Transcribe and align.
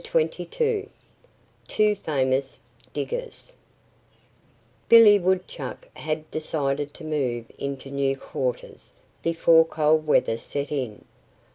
XXII 0.03 0.87
TWO 1.67 1.95
FAMOUS 1.95 2.59
DIGGERS 2.91 3.53
BILLY 4.89 5.19
WOODCHUCK 5.19 5.95
had 5.95 6.31
decided 6.31 6.91
to 6.95 7.03
move 7.03 7.45
into 7.59 7.91
new 7.91 8.17
quarters 8.17 8.93
before 9.21 9.63
cold 9.63 10.07
weather 10.07 10.37
set 10.39 10.71
in. 10.71 11.05